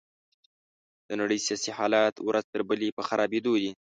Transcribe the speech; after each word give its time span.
د 1.07 1.09
نړۍ 1.21 1.39
سياسي 1.45 1.71
حالات 1.77 2.15
ورځ 2.27 2.45
تر 2.53 2.61
بلې 2.69 2.89
په 2.97 3.01
خرابيدو 3.07 3.53
دي. 3.61 3.71